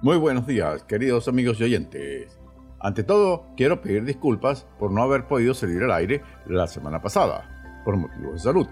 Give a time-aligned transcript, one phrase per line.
[0.00, 2.38] Muy buenos días, queridos amigos y oyentes.
[2.78, 7.82] Ante todo, quiero pedir disculpas por no haber podido salir al aire la semana pasada,
[7.84, 8.68] por motivos de salud.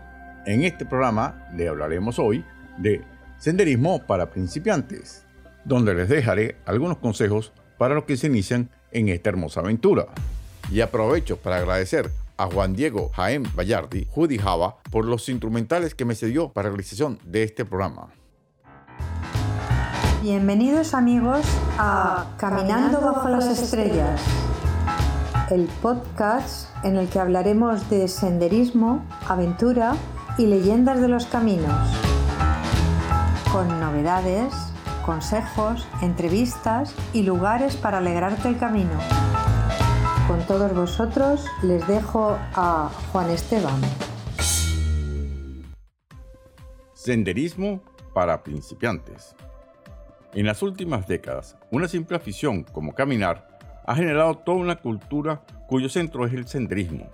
[0.47, 2.45] En este programa le hablaremos hoy
[2.79, 3.03] de
[3.39, 5.27] senderismo para principiantes,
[5.65, 10.07] donde les dejaré algunos consejos para los que se inician en esta hermosa aventura.
[10.71, 16.05] Y aprovecho para agradecer a Juan Diego Jaén Vallardi, Judy Java, por los instrumentales que
[16.05, 18.13] me cedió para la realización de este programa.
[20.29, 21.47] Bienvenidos amigos
[21.79, 24.21] a Caminando bajo las estrellas,
[25.53, 29.95] el podcast en el que hablaremos de senderismo, aventura
[30.37, 31.73] y leyendas de los caminos,
[33.53, 34.53] con novedades,
[35.05, 38.99] consejos, entrevistas y lugares para alegrarte el camino.
[40.27, 43.81] Con todos vosotros les dejo a Juan Esteban.
[46.95, 47.81] Senderismo
[48.13, 49.37] para principiantes.
[50.37, 53.49] En las últimas décadas, una simple afición como caminar
[53.87, 57.11] ha generado toda una cultura cuyo centro es el senderismo.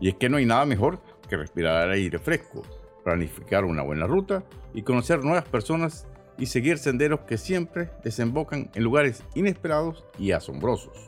[0.00, 2.62] Y es que no hay nada mejor que respirar aire fresco,
[3.02, 6.06] planificar una buena ruta y conocer nuevas personas
[6.36, 11.06] y seguir senderos que siempre desembocan en lugares inesperados y asombrosos.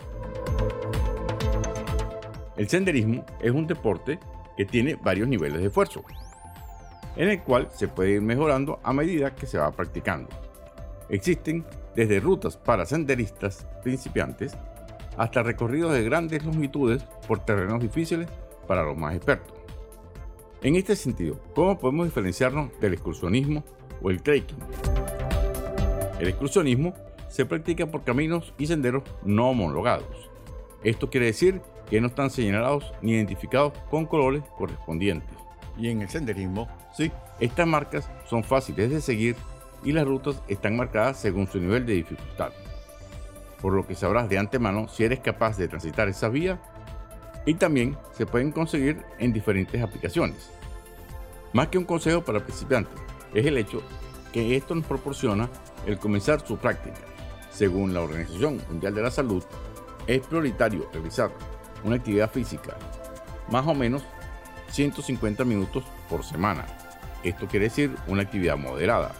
[2.56, 4.18] El senderismo es un deporte
[4.56, 6.02] que tiene varios niveles de esfuerzo,
[7.16, 10.47] en el cual se puede ir mejorando a medida que se va practicando.
[11.10, 11.64] Existen
[11.94, 14.56] desde rutas para senderistas principiantes
[15.16, 18.28] hasta recorridos de grandes longitudes por terrenos difíciles
[18.66, 19.54] para los más expertos.
[20.62, 23.64] En este sentido, ¿cómo podemos diferenciarnos del excursionismo
[24.02, 24.58] o el trekking?
[26.20, 26.94] El excursionismo
[27.28, 30.30] se practica por caminos y senderos no homologados.
[30.82, 35.36] Esto quiere decir que no están señalados ni identificados con colores correspondientes.
[35.76, 39.36] Y en el senderismo, sí, estas marcas son fáciles de seguir
[39.84, 42.52] y las rutas están marcadas según su nivel de dificultad,
[43.60, 46.60] por lo que sabrás de antemano si eres capaz de transitar esa vía
[47.46, 50.50] y también se pueden conseguir en diferentes aplicaciones.
[51.52, 53.00] Más que un consejo para principiantes,
[53.32, 53.82] es el hecho
[54.32, 55.48] que esto nos proporciona
[55.86, 56.98] el comenzar su práctica.
[57.50, 59.42] Según la Organización Mundial de la Salud,
[60.06, 61.30] es prioritario realizar
[61.84, 62.76] una actividad física
[63.50, 64.02] más o menos
[64.70, 66.66] 150 minutos por semana.
[67.22, 69.12] Esto quiere decir una actividad moderada,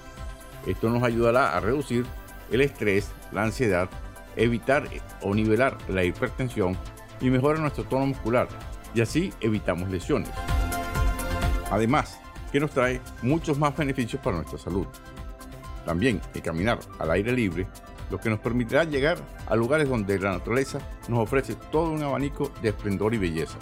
[0.68, 2.04] esto nos ayudará a reducir
[2.50, 3.88] el estrés, la ansiedad,
[4.36, 4.86] evitar
[5.22, 6.76] o nivelar la hipertensión
[7.22, 8.48] y mejora nuestro tono muscular
[8.94, 10.30] y así evitamos lesiones.
[11.70, 12.20] Además,
[12.52, 14.86] que nos trae muchos más beneficios para nuestra salud.
[15.86, 17.66] También el caminar al aire libre,
[18.10, 22.52] lo que nos permitirá llegar a lugares donde la naturaleza nos ofrece todo un abanico
[22.60, 23.58] de esplendor y belleza.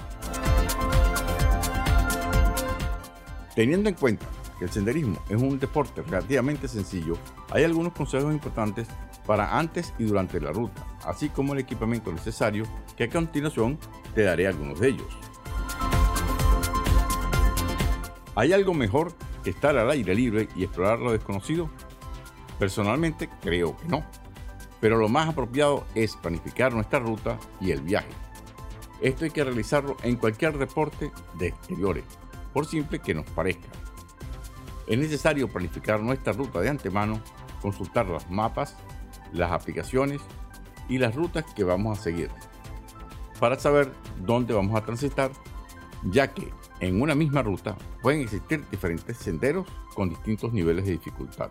[3.54, 4.26] Teniendo en cuenta
[4.58, 7.16] que el senderismo es un deporte relativamente sencillo,
[7.50, 8.88] hay algunos consejos importantes
[9.26, 12.64] para antes y durante la ruta, así como el equipamiento necesario
[12.96, 13.78] que a continuación
[14.14, 15.18] te daré algunos de ellos.
[18.34, 21.70] ¿Hay algo mejor que estar al aire libre y explorar lo desconocido?
[22.58, 24.04] Personalmente creo que no,
[24.80, 28.10] pero lo más apropiado es planificar nuestra ruta y el viaje.
[29.00, 32.04] Esto hay que realizarlo en cualquier deporte de exteriores,
[32.52, 33.68] por simple que nos parezca.
[34.86, 37.20] Es necesario planificar nuestra ruta de antemano,
[37.60, 38.76] consultar los mapas,
[39.32, 40.20] las aplicaciones
[40.88, 42.30] y las rutas que vamos a seguir
[43.38, 45.30] para saber dónde vamos a transitar,
[46.04, 51.50] ya que en una misma ruta pueden existir diferentes senderos con distintos niveles de dificultad.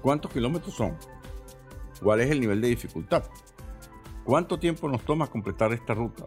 [0.00, 0.96] ¿Cuántos kilómetros son?
[2.02, 3.24] ¿Cuál es el nivel de dificultad?
[4.24, 6.26] ¿Cuánto tiempo nos toma completar esta ruta?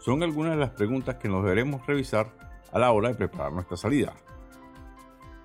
[0.00, 2.36] Son algunas de las preguntas que nos deberemos revisar
[2.72, 4.14] a la hora de preparar nuestra salida.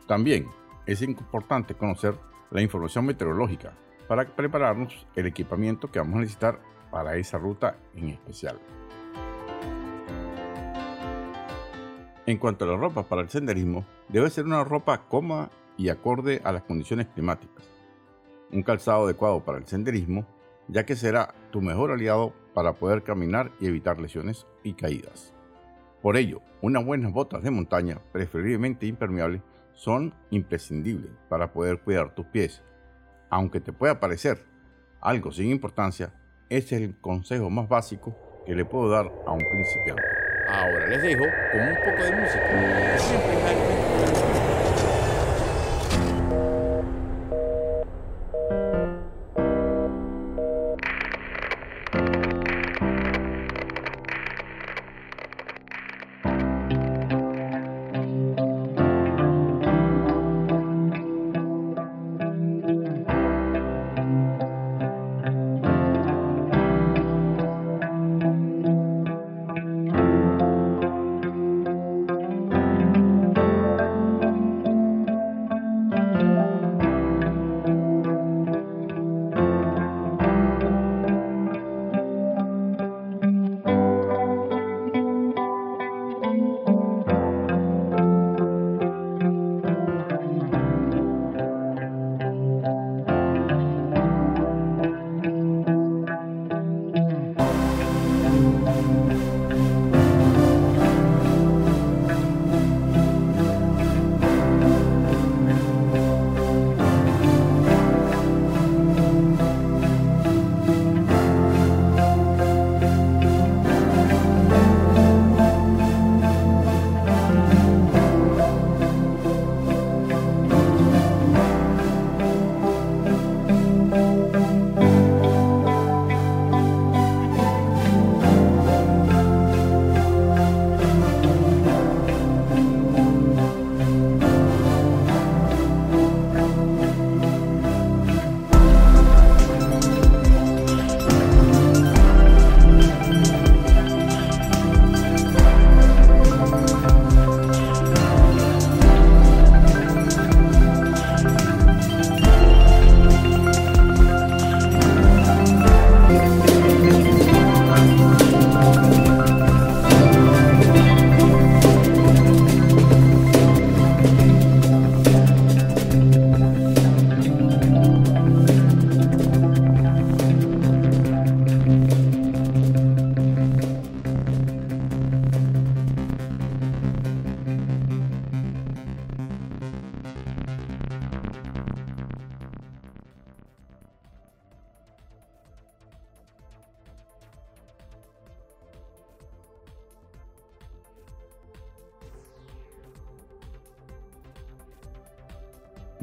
[0.09, 0.47] También
[0.87, 2.15] es importante conocer
[2.49, 3.77] la información meteorológica
[4.07, 6.59] para prepararnos el equipamiento que vamos a necesitar
[6.89, 8.59] para esa ruta en especial.
[12.25, 16.41] En cuanto a la ropa para el senderismo, debe ser una ropa cómoda y acorde
[16.43, 17.63] a las condiciones climáticas.
[18.51, 20.25] Un calzado adecuado para el senderismo,
[20.67, 25.35] ya que será tu mejor aliado para poder caminar y evitar lesiones y caídas.
[26.01, 29.43] Por ello, unas buenas botas de montaña, preferiblemente impermeables,
[29.79, 32.61] son imprescindibles para poder cuidar tus pies.
[33.29, 34.43] Aunque te pueda parecer
[34.99, 36.11] algo sin importancia,
[36.49, 40.03] ese es el consejo más básico que le puedo dar a un principiante.
[40.49, 41.23] Ahora les dejo
[41.53, 42.49] con un poco de música.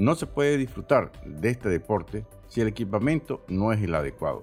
[0.06, 4.40] No se puede disfrutar de este deporte si el equipamiento no es el adecuado.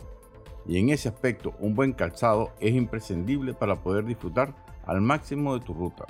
[0.68, 4.54] Y en ese aspecto un buen calzado es imprescindible para poder disfrutar
[4.86, 6.04] al máximo de tu ruta.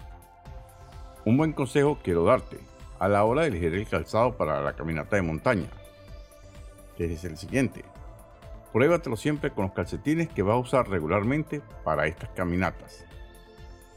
[1.24, 2.58] Un buen consejo quiero darte
[2.98, 5.68] a la hora de elegir el calzado para la caminata de montaña,
[6.98, 7.86] que es el siguiente.
[8.72, 13.06] Pruébatelo siempre con los calcetines que vas a usar regularmente para estas caminatas.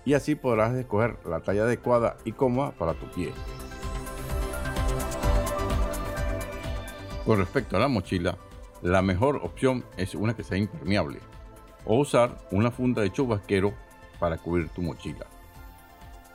[0.04, 3.32] Y así podrás escoger la talla adecuada y cómoda para tu pie.
[7.26, 8.38] Con respecto a la mochila,
[8.82, 11.18] la mejor opción es una que sea impermeable
[11.84, 13.74] o usar una funda de chubasquero
[14.20, 15.26] para cubrir tu mochila.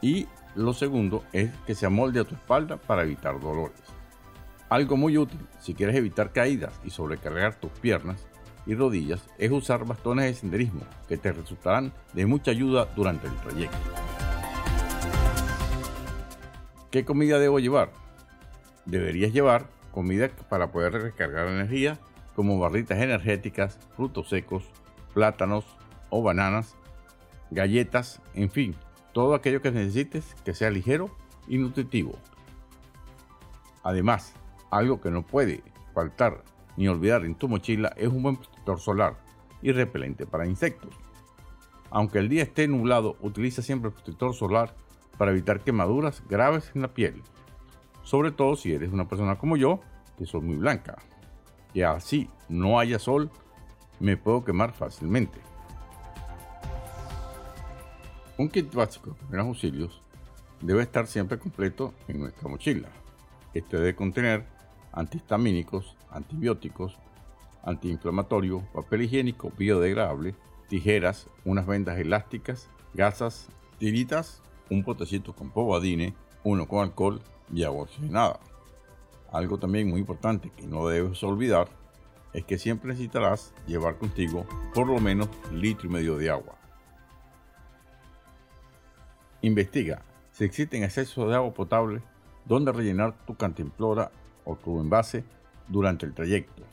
[0.01, 3.79] Y lo segundo es que se amolde a tu espalda para evitar dolores.
[4.67, 8.27] Algo muy útil si quieres evitar caídas y sobrecargar tus piernas
[8.65, 13.35] y rodillas es usar bastones de senderismo que te resultarán de mucha ayuda durante el
[13.38, 13.77] trayecto.
[16.89, 17.93] ¿Qué comida debo llevar?
[18.85, 21.99] Deberías llevar comida para poder recargar energía
[22.35, 24.63] como barritas energéticas, frutos secos,
[25.13, 25.65] plátanos
[26.09, 26.75] o bananas,
[27.51, 28.75] galletas, en fin,
[29.13, 31.09] todo aquello que necesites que sea ligero
[31.47, 32.13] y nutritivo.
[33.83, 34.33] Además,
[34.69, 36.43] algo que no puede faltar
[36.77, 39.17] ni olvidar en tu mochila es un buen protector solar
[39.62, 40.95] y repelente para insectos.
[41.89, 44.74] Aunque el día esté nublado, utiliza siempre el protector solar
[45.17, 47.21] para evitar quemaduras graves en la piel
[48.03, 49.79] sobre todo si eres una persona como yo,
[50.17, 50.98] que soy muy blanca.
[51.74, 53.29] Y así no haya sol,
[54.00, 55.39] me puedo quemar fácilmente.
[58.38, 60.01] Un kit básico de primeros auxilios
[60.62, 62.89] debe estar siempre completo en nuestra mochila.
[63.53, 64.46] Este debe contener
[64.91, 66.98] antihistamínicos, antibióticos,
[67.63, 70.36] antiinflamatorio, papel higiénico biodegradable,
[70.67, 77.21] tijeras, unas vendas elásticas, gasas, tiritas, un potecito con povadine, uno con alcohol
[77.53, 78.39] y agua oxigenada.
[79.31, 81.69] Algo también muy importante que no debes olvidar
[82.33, 86.55] es que siempre necesitarás llevar contigo por lo menos litro y medio de agua.
[89.41, 92.01] Investiga si existen excesos de agua potable
[92.45, 94.12] donde rellenar tu cantimplora
[94.45, 95.24] o tu envase
[95.67, 96.63] durante el trayecto.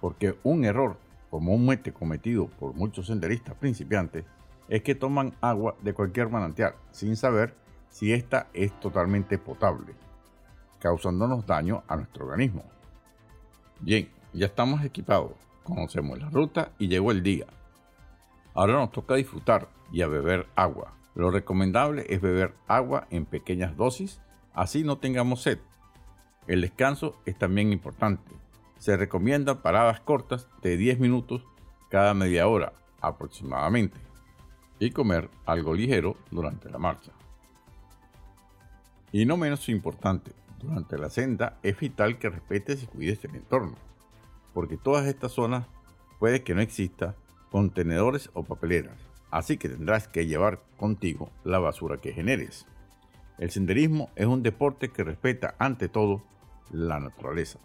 [0.00, 0.96] Porque un error
[1.38, 4.24] muete cometido por muchos senderistas principiantes
[4.68, 7.54] es que toman agua de cualquier manantial sin saber
[7.90, 9.94] si esta es totalmente potable,
[10.78, 12.64] causándonos daño a nuestro organismo.
[13.80, 15.32] Bien, ya estamos equipados,
[15.64, 17.46] conocemos la ruta y llegó el día.
[18.54, 20.94] Ahora nos toca disfrutar y a beber agua.
[21.14, 24.20] Lo recomendable es beber agua en pequeñas dosis,
[24.54, 25.58] así no tengamos sed.
[26.46, 28.34] El descanso es también importante.
[28.78, 31.44] Se recomiendan paradas cortas de 10 minutos
[31.90, 33.98] cada media hora aproximadamente
[34.78, 37.12] y comer algo ligero durante la marcha.
[39.12, 40.30] Y no menos importante,
[40.62, 43.74] durante la senda es vital que respetes y cuides el entorno,
[44.54, 45.66] porque todas estas zonas
[46.20, 47.16] puede que no exista
[47.50, 48.96] contenedores o papeleras,
[49.32, 52.66] así que tendrás que llevar contigo la basura que generes.
[53.38, 56.22] El senderismo es un deporte que respeta ante todo
[56.70, 57.58] la naturaleza.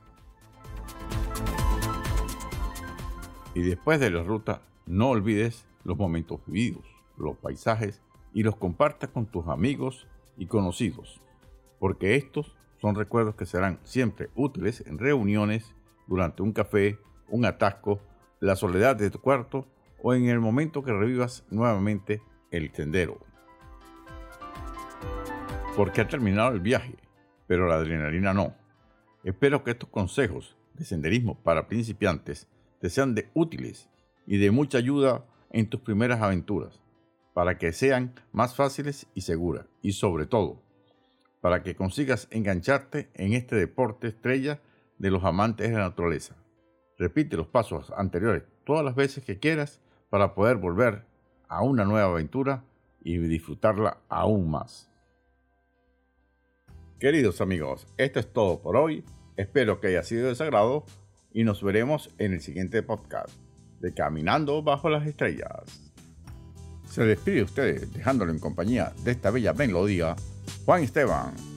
[3.53, 6.85] Y después de la ruta, no olvides los momentos vividos,
[7.17, 8.01] los paisajes
[8.33, 11.21] y los compartas con tus amigos y conocidos
[11.79, 15.73] porque estos son recuerdos que serán siempre útiles en reuniones,
[16.07, 17.99] durante un café, un atasco,
[18.39, 19.67] la soledad de tu cuarto
[20.01, 23.19] o en el momento que revivas nuevamente el sendero.
[25.75, 26.95] Porque ha terminado el viaje,
[27.47, 28.53] pero la adrenalina no.
[29.23, 32.47] Espero que estos consejos de senderismo para principiantes
[32.79, 33.89] te sean de útiles
[34.27, 36.81] y de mucha ayuda en tus primeras aventuras,
[37.33, 40.61] para que sean más fáciles y seguras, y sobre todo,
[41.45, 44.61] para que consigas engancharte en este deporte estrella
[44.97, 46.35] de los amantes de la naturaleza.
[46.97, 51.05] Repite los pasos anteriores todas las veces que quieras para poder volver
[51.47, 52.63] a una nueva aventura
[52.99, 54.89] y disfrutarla aún más.
[56.99, 59.05] Queridos amigos, esto es todo por hoy.
[59.37, 60.83] Espero que haya sido de sagrado
[61.31, 63.29] y nos veremos en el siguiente podcast
[63.81, 65.94] de Caminando bajo las estrellas.
[66.89, 70.15] Se despide de ustedes dejándolo en compañía de esta bella melodía
[70.65, 71.54] Juan Esteban.